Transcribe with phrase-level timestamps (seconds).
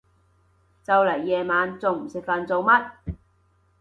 [0.83, 2.89] 就嚟夜晚，仲唔食飯做乜？